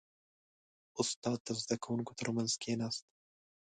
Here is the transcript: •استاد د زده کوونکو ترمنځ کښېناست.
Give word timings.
•استاد 1.01 1.39
د 1.45 1.49
زده 1.61 1.75
کوونکو 1.83 2.11
ترمنځ 2.19 2.51
کښېناست. 2.61 3.03